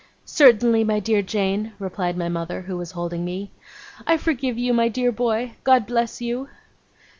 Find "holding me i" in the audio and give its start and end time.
2.93-4.17